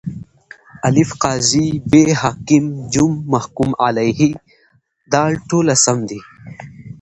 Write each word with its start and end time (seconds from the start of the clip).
الف: 0.87 1.09
قاضي 1.23 1.67
ب: 1.91 1.93
حاکم 2.21 2.65
ج: 2.93 2.95
محکوم 3.33 3.71
علیه 3.85 4.21
د: 5.11 5.13
ټوله 5.47 5.73
سم 5.83 5.97
دي. 6.09 6.19